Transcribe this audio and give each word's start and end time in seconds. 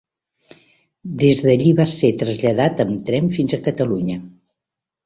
Des 1.25 1.43
d'allí 1.47 1.75
va 1.81 1.87
ser 1.93 2.11
traslladat 2.25 2.83
amb 2.87 3.07
tren 3.13 3.33
fins 3.39 3.57
a 3.61 3.65
Catalunya. 3.71 4.23